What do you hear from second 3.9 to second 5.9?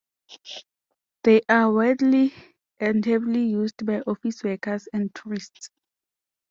office workers and tourists.